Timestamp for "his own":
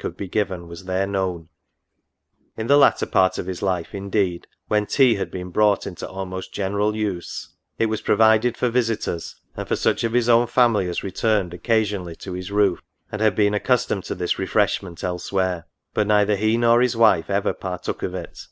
10.12-10.46